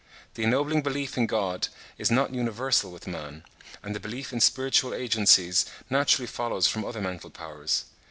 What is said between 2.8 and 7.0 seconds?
with man; and the belief in spiritual agencies naturally follows from